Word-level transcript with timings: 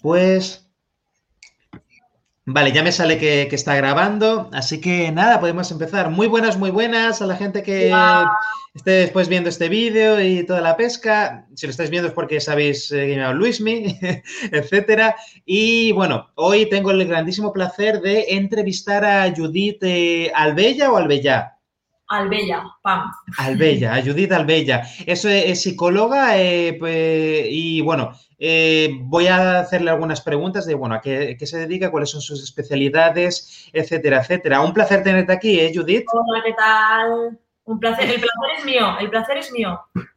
pues... 0.00 0.64
Vale, 2.50 2.72
ya 2.72 2.82
me 2.82 2.92
sale 2.92 3.18
que, 3.18 3.42
está 3.52 3.74
grabando, 3.74 4.48
así 4.54 4.80
que 4.80 5.12
nada, 5.12 5.38
podemos 5.38 5.70
empezar. 5.70 6.08
Muy 6.08 6.28
buenas, 6.28 6.56
muy 6.56 6.70
buenas 6.70 7.20
a 7.20 7.26
la 7.26 7.36
gente 7.36 7.62
que 7.62 7.92
esté 8.74 8.90
después 8.92 9.28
viendo 9.28 9.50
este 9.50 9.68
vídeo 9.68 10.18
y 10.18 10.46
toda 10.46 10.62
la 10.62 10.74
pesca. 10.74 11.46
Si 11.54 11.66
lo 11.66 11.70
estáis 11.72 11.90
viendo 11.90 12.08
es 12.08 12.14
porque 12.14 12.40
sabéis 12.40 12.90
eh, 12.90 13.06
que 13.06 13.16
me 13.18 13.34
Luismi, 13.34 13.98
etcétera. 14.52 15.14
Y 15.44 15.92
bueno, 15.92 16.30
hoy 16.36 16.64
tengo 16.70 16.90
el 16.90 17.06
grandísimo 17.06 17.52
placer 17.52 18.00
de 18.00 18.24
entrevistar 18.30 19.04
a 19.04 19.30
Judith 19.36 19.82
eh, 19.82 20.32
Albella 20.34 20.90
o 20.90 20.96
Albella. 20.96 21.57
Albella, 22.08 22.64
pam. 22.82 23.10
Albella, 23.38 24.02
Judith 24.02 24.32
Albella. 24.32 24.82
Es, 25.06 25.24
es 25.24 25.62
psicóloga 25.62 26.38
eh, 26.38 26.76
pues, 26.78 27.46
y 27.50 27.80
bueno, 27.82 28.12
eh, 28.40 28.90
voy 29.00 29.26
a 29.26 29.60
hacerle 29.60 29.90
algunas 29.90 30.20
preguntas 30.20 30.64
de, 30.64 30.74
bueno, 30.74 30.94
a 30.94 31.00
qué, 31.00 31.36
se 31.40 31.58
dedica, 31.58 31.90
cuáles 31.90 32.10
son 32.10 32.20
sus 32.20 32.42
especialidades, 32.42 33.68
etcétera, 33.72 34.20
etcétera. 34.20 34.60
Un 34.60 34.72
placer 34.72 35.02
tenerte 35.02 35.32
aquí, 35.32 35.58
¿eh, 35.58 35.72
Judith? 35.74 36.06
Hola, 36.12 36.42
¿qué 36.44 36.52
tal? 36.52 37.38
Un 37.64 37.80
placer, 37.80 38.08
el 38.08 38.20
placer 38.20 38.58
es 38.58 38.64
mío, 38.64 38.98
el 39.00 39.10
placer 39.10 39.38
es 39.38 39.52
mío. 39.52 39.80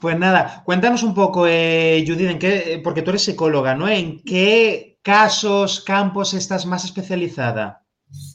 Pues 0.00 0.18
nada, 0.18 0.64
cuéntanos 0.64 1.04
un 1.04 1.14
poco, 1.14 1.46
eh, 1.46 2.02
Judith, 2.04 2.28
en 2.28 2.40
qué, 2.40 2.80
porque 2.82 3.02
tú 3.02 3.10
eres 3.10 3.22
psicóloga, 3.22 3.76
¿no? 3.76 3.88
¿En 3.88 4.20
qué 4.24 4.98
casos, 5.02 5.80
campos 5.80 6.34
estás 6.34 6.66
más 6.66 6.84
especializada? 6.84 7.84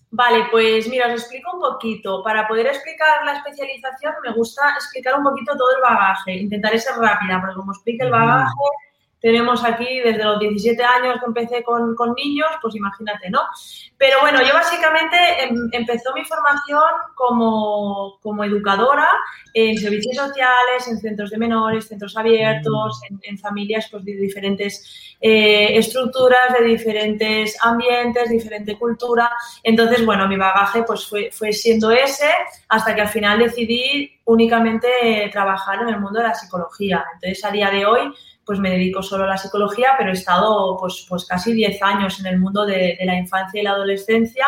Vale, 0.10 0.48
pues 0.52 0.88
mira, 0.88 1.08
os 1.08 1.22
explico 1.22 1.54
un 1.54 1.60
poquito. 1.60 2.24
Para 2.24 2.48
poder 2.48 2.68
explicar 2.68 3.26
la 3.26 3.34
especialización 3.34 4.14
me 4.24 4.32
gusta 4.34 4.62
explicar 4.76 5.16
un 5.18 5.24
poquito 5.24 5.56
todo 5.58 5.76
el 5.76 5.82
bagaje. 5.82 6.34
Intentaré 6.34 6.80
ser 6.80 6.96
rápida, 6.98 7.40
porque 7.42 7.56
como 7.56 7.74
explique 7.74 8.06
el 8.06 8.12
bagaje, 8.12 8.54
tenemos 9.20 9.64
aquí 9.66 10.00
desde 10.00 10.24
los 10.24 10.40
17 10.40 10.84
años 10.84 11.18
que 11.20 11.26
empecé 11.26 11.64
con, 11.64 11.96
niños, 12.16 12.48
pues 12.62 12.76
imagínate, 12.76 13.30
¿no? 13.30 13.42
Pero 13.98 14.20
bueno, 14.22 14.42
yo 14.42 14.54
básicamente 14.54 15.18
em, 15.44 15.70
empezó 15.72 16.14
mi 16.14 16.24
formación 16.24 16.84
como, 17.16 18.44
educadora 18.44 19.08
en 19.54 19.78
servicios 19.78 20.16
sociales, 20.16 20.88
en 20.88 21.00
centros 21.00 21.32
de 21.32 21.38
menores, 21.38 21.88
centros 21.88 22.16
abiertos, 22.16 23.02
en, 23.24 23.38
familias 23.40 23.88
pues, 23.90 24.06
de 24.06 24.14
diferentes 24.14 25.18
eh, 25.20 25.78
estructuras, 25.78 26.54
de 26.60 26.66
diferentes 26.66 27.58
ambientes, 27.62 28.30
diferente 28.30 28.78
cultura. 28.78 29.32
Entonces, 29.64 30.06
bueno, 30.06 30.28
mi 30.28 30.38
bagaje 30.38 30.84
pues 30.84 31.08
fue, 31.08 31.32
fue 31.32 31.52
siendo 31.52 31.90
ese 31.92 32.30
hasta 32.70 32.94
que 32.94 33.02
al 33.02 33.10
final 33.10 33.40
decidí 33.40 34.12
únicamente 34.26 35.30
trabajar 35.32 35.82
en 35.82 35.90
el 35.90 36.00
mundo 36.00 36.20
de 36.20 36.28
la 36.28 36.36
psicología. 36.36 37.04
Entonces, 37.16 37.44
a 37.44 37.52
día 37.52 37.72
de 37.72 37.86
hoy 37.86 38.14
pues 38.48 38.60
me 38.60 38.72
dedico 38.72 39.04
solo 39.04 39.26
a 39.26 39.28
la 39.28 39.38
psicología, 39.38 39.90
pero 39.98 40.10
he 40.10 40.14
estado 40.14 40.78
pues, 40.80 41.06
pues 41.08 41.26
casi 41.26 41.52
10 41.52 41.84
años 41.84 42.20
en 42.22 42.28
el 42.28 42.40
mundo 42.40 42.66
de, 42.66 42.98
la 43.04 43.16
infancia 43.16 43.60
y 43.60 43.64
la 43.66 43.72
adolescencia, 43.72 44.46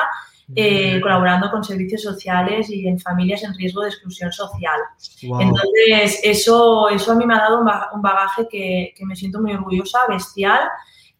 eh, 0.55 0.99
colaborando 1.01 1.51
con 1.51 1.65
servicios 1.65 2.01
sociales 2.01 2.69
y 2.69 2.87
en 2.87 2.97
familias 2.97 3.43
en 3.43 3.53
riesgo 3.53 3.81
de 3.81 3.89
exclusión 3.89 4.31
social. 4.31 4.79
Entonces, 5.21 6.21
eso, 6.23 6.87
eso 6.89 7.11
a 7.11 7.15
mí 7.15 7.25
me 7.25 7.35
ha 7.35 7.39
dado 7.39 7.59
un 7.59 8.01
bagaje 8.01 8.47
que, 8.49 8.93
me 9.01 9.17
siento 9.17 9.41
muy 9.41 9.51
orgullosa, 9.51 9.99
bestial, 10.07 10.61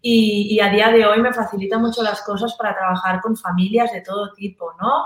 y, 0.01 0.57
a 0.61 0.69
día 0.69 0.89
de 0.89 1.05
hoy 1.05 1.21
me 1.21 1.33
facilita 1.33 1.77
mucho 1.77 2.01
las 2.01 2.21
cosas 2.21 2.55
para 2.55 2.73
trabajar 2.73 3.19
con 3.19 3.35
familias 3.35 3.91
de 3.91 3.99
todo 3.99 4.31
tipo, 4.31 4.71
¿no? 4.79 5.03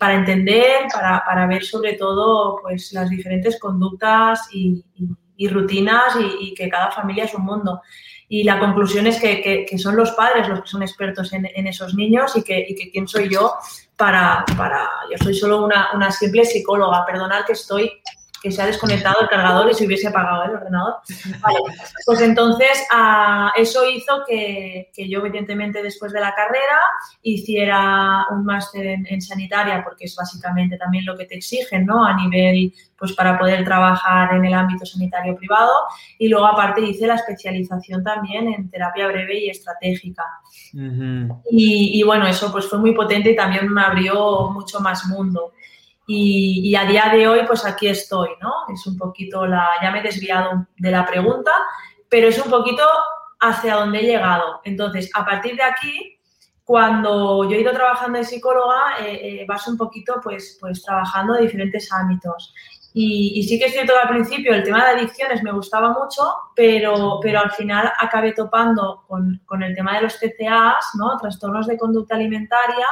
para 0.00 0.14
entender, 0.14 0.88
para, 0.92 1.46
ver 1.46 1.64
sobre 1.64 1.92
todo 1.92 2.58
pues, 2.60 2.92
las 2.92 3.08
diferentes 3.08 3.60
conductas 3.60 4.48
y 4.52 4.84
y 4.96 5.06
rutinas 5.48 6.16
y, 6.40 6.54
que 6.54 6.68
cada 6.68 6.90
familia 6.90 7.24
es 7.24 7.34
un 7.34 7.44
mundo. 7.44 7.82
Y 8.28 8.44
la 8.44 8.58
conclusión 8.58 9.06
es 9.06 9.20
que, 9.20 9.66
son 9.78 9.96
los 9.96 10.12
padres 10.12 10.48
los 10.48 10.62
que 10.62 10.68
son 10.68 10.82
expertos 10.82 11.32
en, 11.32 11.66
esos 11.66 11.94
niños 11.94 12.36
y 12.36 12.42
que, 12.42 12.64
y 12.68 12.74
que, 12.74 12.90
quién 12.90 13.06
soy 13.06 13.28
yo 13.28 13.54
para, 13.96 14.44
para... 14.56 14.88
Yo 15.10 15.22
soy 15.22 15.34
solo 15.34 15.64
una, 15.64 15.90
una 15.94 16.10
simple 16.10 16.44
psicóloga, 16.44 17.04
perdonad 17.06 17.44
que 17.44 17.52
estoy 17.52 17.90
que 18.44 18.50
se 18.50 18.60
ha 18.60 18.66
desconectado 18.66 19.22
el 19.22 19.28
cargador 19.28 19.70
y 19.70 19.74
se 19.74 19.86
hubiese 19.86 20.08
apagado 20.08 20.44
el 20.44 20.50
ordenador. 20.50 20.96
Vale, 21.40 21.58
pues 22.04 22.20
entonces 22.20 22.86
ah, 22.92 23.50
eso 23.56 23.88
hizo 23.88 24.22
que, 24.28 24.90
yo, 24.94 25.20
evidentemente, 25.20 25.82
después 25.82 26.12
de 26.12 26.20
la 26.20 26.34
carrera, 26.34 26.78
hiciera 27.22 28.26
un 28.32 28.44
máster 28.44 28.98
en, 29.06 29.22
sanitaria, 29.22 29.82
porque 29.82 30.04
es 30.04 30.14
básicamente 30.14 30.76
también 30.76 31.06
lo 31.06 31.16
que 31.16 31.24
te 31.24 31.36
exigen, 31.36 31.86
¿no? 31.86 32.04
A 32.04 32.12
nivel, 32.12 32.74
pues 32.98 33.14
para 33.14 33.38
poder 33.38 33.64
trabajar 33.64 34.34
en 34.34 34.44
el 34.44 34.52
ámbito 34.52 34.84
sanitario 34.84 35.34
privado. 35.36 35.72
Y 36.18 36.28
luego, 36.28 36.44
aparte, 36.44 36.82
hice 36.82 37.06
la 37.06 37.14
especialización 37.14 38.04
también 38.04 38.48
en 38.48 38.68
terapia 38.68 39.06
breve 39.06 39.38
y 39.38 39.48
estratégica. 39.48 40.24
y, 41.50 41.98
y, 41.98 42.02
bueno, 42.02 42.26
eso 42.26 42.52
pues 42.52 42.66
fue 42.66 42.78
muy 42.78 42.92
potente 42.94 43.30
y 43.30 43.36
también 43.36 43.72
me 43.72 43.80
abrió 43.80 44.50
mucho 44.50 44.80
más 44.80 45.06
mundo. 45.06 45.54
Y, 46.06 46.74
a 46.76 46.84
día 46.84 47.10
de 47.12 47.26
hoy, 47.26 47.40
pues 47.46 47.64
aquí 47.64 47.88
estoy, 47.88 48.30
¿no? 48.40 48.52
Es 48.72 48.86
un 48.86 48.98
poquito 48.98 49.46
la, 49.46 49.66
ya 49.82 49.90
me 49.90 50.00
he 50.00 50.02
desviado 50.02 50.66
de 50.76 50.90
la 50.90 51.06
pregunta, 51.06 51.52
pero 52.08 52.28
es 52.28 52.38
un 52.38 52.50
poquito 52.50 52.82
hacia 53.40 53.76
dónde 53.76 54.00
he 54.00 54.02
llegado. 54.02 54.60
Entonces, 54.64 55.10
a 55.14 55.24
partir 55.24 55.56
de 55.56 55.62
aquí, 55.62 56.18
cuando 56.64 57.48
yo 57.48 57.56
he 57.56 57.60
ido 57.60 57.72
trabajando 57.72 58.18
de 58.18 58.24
psicóloga, 58.24 58.98
eh, 59.00 59.42
eh, 59.42 59.46
vas 59.46 59.66
un 59.68 59.76
poquito, 59.76 60.20
pues, 60.22 60.58
pues 60.60 60.82
trabajando 60.82 61.34
de 61.34 61.42
diferentes 61.42 61.90
ámbitos. 61.92 62.54
Y, 62.96 63.42
sí 63.42 63.58
que 63.58 63.64
es 63.64 63.72
cierto 63.72 63.92
que 63.92 63.98
al 63.98 64.08
principio 64.08 64.54
el 64.54 64.62
tema 64.62 64.84
de 64.84 65.00
adicciones 65.00 65.42
me 65.42 65.50
gustaba 65.50 65.90
mucho, 65.90 66.22
pero, 66.54 67.18
pero 67.20 67.40
al 67.40 67.50
final 67.50 67.92
acabé 67.98 68.32
topando 68.32 69.02
con, 69.08 69.42
con 69.44 69.64
el 69.64 69.74
tema 69.74 69.96
de 69.96 70.02
los 70.02 70.20
TCAs, 70.20 70.92
¿no? 70.96 71.18
trastornos 71.18 71.66
de 71.66 71.76
conducta 71.76 72.14
alimentaria, 72.14 72.86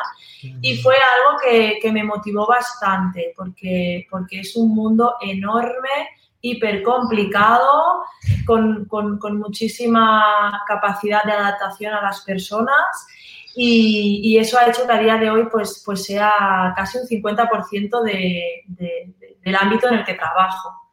y 0.60 0.76
fue 0.78 0.96
algo 0.96 1.38
que, 1.40 1.78
que, 1.80 1.92
me 1.92 2.02
motivó 2.02 2.48
bastante, 2.48 3.32
porque, 3.36 4.08
porque 4.10 4.40
es 4.40 4.56
un 4.56 4.74
mundo 4.74 5.14
enorme, 5.20 6.08
hiper 6.40 6.82
complicado, 6.82 8.02
con, 8.44 8.86
con, 8.86 9.20
con 9.20 9.38
muchísima 9.38 10.64
capacidad 10.66 11.22
de 11.22 11.30
adaptación 11.30 11.94
a 11.94 12.02
las 12.02 12.22
personas 12.22 13.06
y, 13.54 14.36
eso 14.38 14.58
ha 14.58 14.68
hecho 14.68 14.86
que 14.86 14.92
a 14.92 14.98
día 14.98 15.16
de 15.16 15.30
hoy 15.30 15.46
pues, 15.50 15.82
pues 15.84 16.04
sea 16.04 16.72
casi 16.74 16.98
un 16.98 17.06
50% 17.06 18.02
de, 18.02 19.12
del 19.42 19.56
ámbito 19.56 19.88
en 19.88 19.94
el 19.94 20.04
que 20.04 20.14
trabajo, 20.14 20.90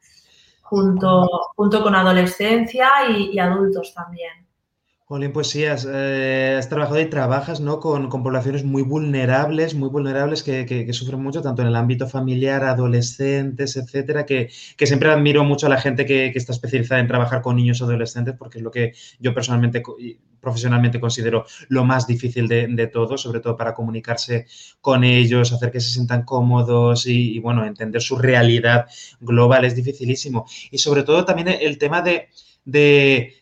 junto, 0.61 1.27
junto 1.55 1.81
con 1.81 1.95
adolescencia 1.95 3.09
y, 3.09 3.37
adultos 3.39 3.93
también. 3.93 4.48
Jolín, 5.11 5.33
pues 5.33 5.47
sí, 5.47 5.65
has, 5.65 5.87
eh, 5.91 6.59
trabajado 6.69 7.01
y 7.01 7.09
trabajas 7.09 7.59
¿no? 7.59 7.79
con, 7.79 8.09
poblaciones 8.09 8.63
muy 8.63 8.83
vulnerables, 8.83 9.73
muy 9.73 9.89
vulnerables 9.89 10.43
que, 10.43 10.87
sufren 10.93 11.19
mucho, 11.19 11.41
tanto 11.41 11.63
en 11.63 11.69
el 11.69 11.75
ámbito 11.75 12.07
familiar, 12.07 12.63
adolescentes, 12.63 13.75
etcétera, 13.75 14.27
que, 14.27 14.49
siempre 14.77 15.09
admiro 15.09 15.43
mucho 15.43 15.65
a 15.65 15.69
la 15.69 15.81
gente 15.81 16.05
que, 16.05 16.27
está 16.27 16.53
especializada 16.53 17.01
en 17.01 17.07
trabajar 17.07 17.41
con 17.41 17.55
niños 17.55 17.81
adolescentes, 17.81 18.35
porque 18.37 18.59
es 18.59 18.63
lo 18.63 18.69
que 18.69 18.93
yo 19.19 19.33
personalmente 19.33 19.81
profesionalmente 20.39 20.99
considero 20.99 21.43
lo 21.69 21.83
más 21.85 22.05
difícil 22.05 22.47
de, 22.47 22.87
todo, 22.93 23.17
sobre 23.17 23.39
todo 23.39 23.57
para 23.57 23.73
comunicarse 23.73 24.45
con 24.79 25.03
ellos, 25.03 25.51
hacer 25.51 25.71
que 25.71 25.79
se 25.79 25.89
sientan 25.89 26.23
cómodos 26.23 27.07
y, 27.07 27.39
bueno, 27.39 27.65
entender 27.65 28.03
su 28.03 28.15
realidad 28.15 28.85
global 29.19 29.65
es 29.65 29.75
dificilísimo. 29.75 30.45
Y 30.69 30.77
sobre 30.77 31.01
todo 31.01 31.25
también 31.25 31.47
el 31.47 31.79
tema 31.79 32.03
de, 32.03 32.29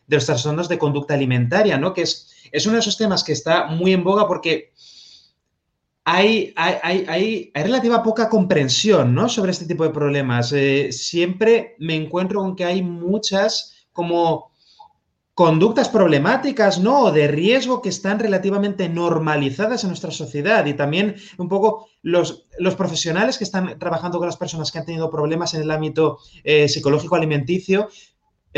los 0.08 0.26
trastornos 0.26 0.70
de 0.70 0.78
conducta 0.78 1.14
alimentaria, 1.14 1.78
¿no? 1.78 1.94
Que 1.94 2.04
es, 2.04 2.30
es 2.52 2.66
uno 2.66 2.76
de 2.76 2.82
esos 2.82 2.98
temas 2.98 3.24
que 3.24 3.34
está 3.34 3.68
muy 3.68 3.94
en 3.94 4.04
boga 4.04 4.28
porque 4.28 4.74
hay, 6.10 6.54
hay, 6.56 7.06
hay, 7.06 7.52
relativa 7.54 8.02
poca 8.02 8.30
comprensión 8.30 9.14
¿no? 9.14 9.28
sobre 9.28 9.52
este 9.52 9.66
tipo 9.66 9.84
de 9.84 9.90
problemas. 9.90 10.54
Eh, 10.54 10.94
siempre 10.94 11.76
me 11.80 11.96
encuentro 11.96 12.40
con 12.40 12.56
que 12.56 12.64
hay 12.64 12.82
muchas 12.82 13.74
como 13.92 14.54
conductas 15.34 15.90
problemáticas, 15.90 16.80
¿no? 16.80 17.02
O 17.02 17.12
de 17.12 17.28
riesgo 17.28 17.82
que 17.82 17.90
están 17.90 18.20
relativamente 18.20 18.88
normalizadas 18.88 19.84
en 19.84 19.90
nuestra 19.90 20.12
sociedad 20.12 20.66
y 20.66 20.76
también 20.76 21.18
un 21.38 21.50
poco 21.50 21.90
los, 22.02 22.48
los 22.58 22.76
profesionales 22.76 23.38
que 23.38 23.44
están 23.44 23.78
trabajando 23.78 24.18
con 24.18 24.28
las 24.28 24.38
personas 24.38 24.72
que 24.72 24.80
han 24.80 24.86
tenido 24.86 25.12
problemas 25.12 25.54
en 25.56 25.62
el 25.62 25.72
ámbito 25.72 26.20
eh, 26.46 26.70
psicológico 26.70 27.16
alimenticio. 27.16 27.90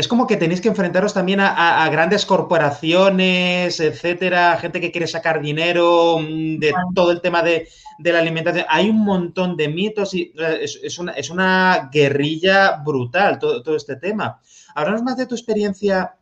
Es 0.00 0.08
como 0.08 0.26
que 0.26 0.38
tenéis 0.38 0.62
que 0.62 0.68
enfrentaros 0.68 1.12
también 1.12 1.40
a, 1.40 1.86
grandes 1.90 2.24
corporaciones, 2.24 3.80
etcétera, 3.80 4.56
gente 4.56 4.80
que 4.80 4.90
quiere 4.90 5.06
sacar 5.06 5.42
dinero 5.42 6.16
mm, 6.18 6.58
de 6.58 6.72
todo 6.94 7.10
el 7.10 7.20
tema 7.20 7.42
de, 7.42 7.68
la 7.98 8.18
alimentación. 8.18 8.64
Hay 8.70 8.88
un 8.88 9.04
montón 9.04 9.58
de 9.58 9.68
mitos 9.68 10.14
y 10.14 10.32
es, 10.38 10.98
una, 10.98 11.12
es 11.12 11.28
una, 11.28 11.90
guerrilla 11.92 12.80
brutal 12.82 13.38
todo, 13.38 13.62
todo 13.62 13.76
este 13.76 13.96
tema. 13.96 14.40
Háblanos 14.74 15.02
más 15.02 15.18
de 15.18 15.26
tu 15.26 15.34
experiencia 15.34 16.14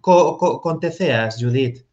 con, 0.00 0.78
TCAs, 0.78 1.42
Judith? 1.42 1.84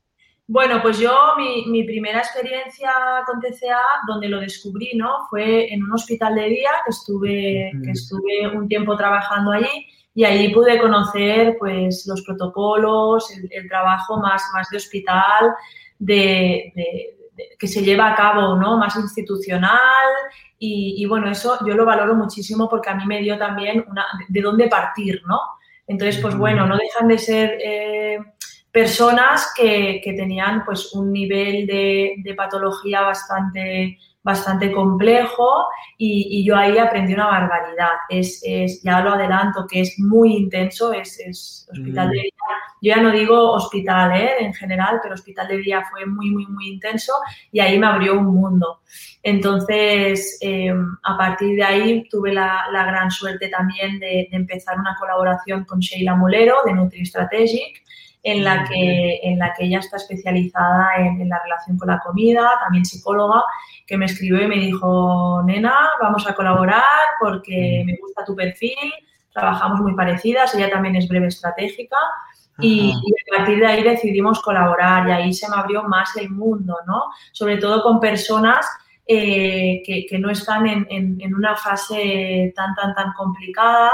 Bueno, 0.46 0.82
pues 0.82 1.00
yo 1.00 1.16
mi, 1.38 1.84
primera 1.84 2.20
experiencia 2.20 2.92
con 3.26 3.40
TCA, 3.40 3.82
donde 4.08 4.28
lo 4.28 4.42
descubrí, 4.42 4.92
¿no? 4.96 5.26
Fue 5.30 5.74
en 5.74 5.84
un 5.84 5.94
hospital 5.94 6.36
de 6.36 6.50
día 6.50 6.70
que 6.84 6.92
estuve, 6.92 7.72
que 7.84 7.92
estuve 7.92 8.48
un 8.56 8.68
tiempo 8.68 8.98
trabajando 8.98 9.54
allí 9.54 9.88
y 10.14 10.26
ahí 10.26 10.54
pude 10.54 10.80
conocer 10.80 11.56
pues 11.58 12.06
los 12.08 12.22
protocolos, 12.24 13.32
el, 13.32 13.68
trabajo 13.68 14.18
más, 14.18 14.44
más 14.54 14.70
de 14.70 14.78
hospital, 14.78 15.54
de, 15.98 16.74
que 17.58 17.68
se 17.68 17.82
lleva 17.82 18.12
a 18.12 18.16
cabo, 18.16 18.56
¿no? 18.56 18.78
Más 18.78 18.96
institucional 18.98 19.72
y, 20.60 21.06
bueno, 21.08 21.30
eso 21.30 21.58
yo 21.66 21.74
lo 21.74 21.86
valoro 21.86 22.16
muchísimo 22.16 22.70
porque 22.70 22.90
a 22.90 22.96
mí 22.96 23.06
me 23.06 23.20
dio 23.20 23.38
también 23.38 23.84
una, 23.90 24.06
de 24.30 24.42
dónde 24.42 24.68
partir, 24.68 25.22
¿no? 25.26 25.40
Entonces, 25.88 26.22
pues 26.22 26.38
bueno, 26.38 26.66
no 26.66 26.78
dejan 26.78 27.08
de 27.10 27.18
ser 27.18 27.58
eh, 27.62 28.18
personas 28.74 29.54
que, 29.56 30.02
tenían 30.04 30.66
pues 30.66 30.94
un 30.94 31.14
nivel 31.14 31.66
de, 31.66 32.16
de 32.18 32.34
patología 32.34 33.02
bastante 33.02 33.98
bastante 34.24 34.72
complejo 34.72 35.68
y, 35.98 36.44
yo 36.46 36.56
ahí 36.56 36.78
aprendí 36.78 37.14
una 37.14 37.28
barbaridad. 37.28 37.92
Es, 38.10 38.42
ya 38.84 39.02
lo 39.02 39.14
adelanto, 39.14 39.68
que 39.68 39.82
es 39.82 40.00
muy 40.00 40.36
intenso, 40.36 40.94
es, 40.94 41.68
hospital 41.72 42.10
de 42.10 42.18
mm. 42.18 42.22
día. 42.22 42.32
Yo 42.82 42.96
ya 42.96 43.02
no 43.02 43.12
digo 43.12 43.52
hospital 43.52 44.12
¿eh? 44.12 44.32
en 44.40 44.54
general, 44.54 45.00
pero 45.02 45.14
hospital 45.14 45.48
de 45.48 45.58
día 45.58 45.84
fue 45.90 46.06
muy, 46.06 46.32
muy, 46.32 46.46
muy 46.48 46.68
intenso 46.68 47.14
y 47.52 47.60
ahí 47.60 47.80
me 47.80 47.88
abrió 47.88 48.18
un 48.20 48.26
mundo. 48.26 48.82
Entonces, 49.22 50.38
em, 50.42 50.98
a 51.04 51.18
partir 51.18 51.56
de 51.56 51.64
ahí 51.64 52.10
tuve 52.10 52.34
la, 52.34 52.66
gran 52.72 53.10
suerte 53.10 53.48
también 53.48 54.00
de, 54.00 54.28
empezar 54.32 54.78
una 54.78 54.98
colaboración 55.00 55.64
con 55.64 55.80
Sheila 55.80 56.16
Mulero 56.16 56.58
de 56.66 56.74
Nutri 56.74 57.06
Strategic, 57.06 57.84
en 58.24 58.44
la 58.44 58.64
que, 58.64 59.20
en 59.22 59.38
la 59.38 59.54
que 59.54 59.66
ella 59.66 59.80
está 59.80 59.98
especializada 59.98 60.96
en, 60.98 61.22
en, 61.22 61.30
la 61.30 61.44
relación 61.44 61.78
con 61.78 61.90
la 61.90 62.00
comida, 62.00 62.50
también 62.64 62.86
psicóloga, 62.86 63.44
que 63.86 63.98
me 63.98 64.06
escribió 64.06 64.42
y 64.42 64.48
me 64.48 64.56
dijo, 64.56 65.44
nena, 65.46 65.90
vamos 66.02 66.26
a 66.26 66.34
colaborar 66.34 66.84
porque 67.20 67.84
me 67.86 67.98
gusta 67.98 68.24
tu 68.24 68.34
perfil, 68.34 68.94
trabajamos 69.34 69.82
muy 69.82 69.94
parecidas, 69.94 70.56
ella 70.56 70.70
también 70.70 70.96
es 70.96 71.08
breve 71.08 71.28
estratégica. 71.28 71.98
Y, 72.60 72.94
a 72.94 73.38
partir 73.38 73.60
de 73.60 73.66
ahí 73.66 73.84
decidimos 73.84 74.40
colaborar 74.42 75.08
y 75.08 75.12
ahí 75.12 75.34
se 75.34 75.50
me 75.50 75.56
abrió 75.56 75.84
más 75.84 76.16
el 76.18 76.30
mundo, 76.30 76.78
¿no? 76.86 77.06
Sobre 77.32 77.58
todo 77.58 77.82
con 77.82 78.00
personas 78.00 78.68
eh, 79.08 79.82
que, 79.84 80.06
que, 80.06 80.20
no 80.20 80.30
están 80.30 80.68
en, 80.68 80.86
en, 80.90 81.34
una 81.34 81.56
fase 81.56 82.54
tan, 82.56 82.76
tan, 82.76 82.94
tan 82.94 83.12
complicada, 83.14 83.92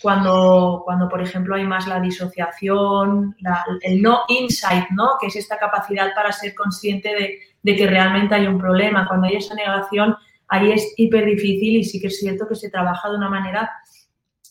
cuando, 0.00 0.82
cuando, 0.84 1.08
por 1.08 1.20
ejemplo, 1.20 1.56
hay 1.56 1.64
más 1.64 1.86
la 1.86 2.00
disociación, 2.00 3.36
el 3.82 4.02
no 4.02 4.20
insight, 4.28 4.88
¿no? 4.90 5.12
Que 5.20 5.26
es 5.26 5.36
esta 5.36 5.58
capacidad 5.58 6.14
para 6.14 6.32
ser 6.32 6.54
consciente 6.54 7.08
de, 7.08 7.38
de 7.62 7.76
que 7.76 7.86
realmente 7.86 8.34
hay 8.34 8.46
un 8.46 8.58
problema. 8.58 9.08
Cuando 9.08 9.26
hay 9.26 9.36
esa 9.36 9.54
negación, 9.54 10.14
ahí 10.48 10.72
es 10.72 10.94
hiper 10.96 11.26
difícil 11.26 11.76
y 11.76 11.84
sí 11.84 12.00
que 12.00 12.06
es 12.08 12.18
cierto 12.18 12.46
que 12.48 12.54
se 12.54 12.70
trabaja 12.70 13.10
de 13.10 13.16
una 13.16 13.28
manera 13.28 13.70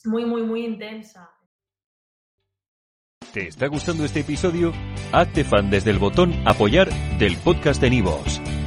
muy, 0.05 0.25
muy, 0.25 0.43
muy 0.43 0.65
intensa. 0.65 1.29
¿Te 3.33 3.47
está 3.47 3.67
gustando 3.67 4.05
este 4.05 4.21
episodio? 4.21 4.73
Hazte 5.11 5.43
fan 5.43 5.69
desde 5.69 5.91
el 5.91 5.99
botón 5.99 6.33
apoyar 6.45 6.89
del 7.19 7.37
podcast 7.37 7.81
de 7.81 7.89
Nivos. 7.89 8.41